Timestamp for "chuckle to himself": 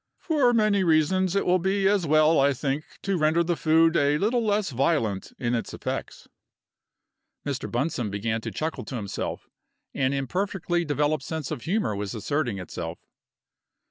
8.51-9.47